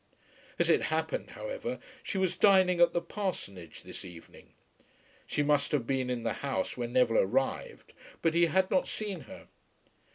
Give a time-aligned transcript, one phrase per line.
[0.57, 4.55] As it happened, however, she was dining at the parsonage this evening.
[5.27, 7.93] She must have been in the house when Neville arrived,
[8.23, 9.45] but he had not seen her.